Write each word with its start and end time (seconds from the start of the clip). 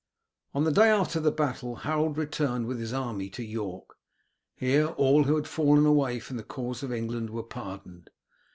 On 0.55 0.63
the 0.63 0.71
day 0.71 0.89
after 0.89 1.19
the 1.19 1.31
battle 1.31 1.75
Harold 1.75 2.17
returned 2.17 2.65
with 2.65 2.79
his 2.79 2.91
army 2.91 3.29
to 3.29 3.43
York. 3.43 3.97
Here 4.55 4.87
all 4.87 5.25
who 5.25 5.35
had 5.35 5.47
fallen 5.47 5.85
away 5.85 6.19
from 6.19 6.37
the 6.37 6.43
cause 6.43 6.81
of 6.81 6.91
England 6.91 7.29
were 7.29 7.43
pardoned. 7.43 8.09